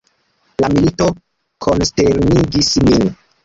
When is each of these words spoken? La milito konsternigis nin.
La 0.65 0.69
milito 0.75 1.11
konsternigis 1.67 2.75
nin. 2.91 3.09